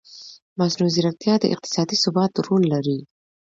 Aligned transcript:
مصنوعي 0.59 0.91
ځیرکتیا 0.95 1.33
د 1.39 1.45
اقتصادي 1.55 1.95
ثبات 2.03 2.33
رول 2.45 2.63
لري. 2.73 2.99